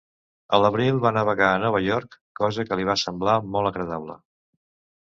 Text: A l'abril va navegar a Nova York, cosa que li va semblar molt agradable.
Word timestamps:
A 0.57 0.59
l'abril 0.63 1.01
va 1.03 1.11
navegar 1.17 1.49
a 1.57 1.61
Nova 1.65 1.83
York, 1.89 2.17
cosa 2.43 2.67
que 2.71 2.81
li 2.81 2.89
va 2.91 2.99
semblar 3.05 3.39
molt 3.53 3.73
agradable. 3.75 4.19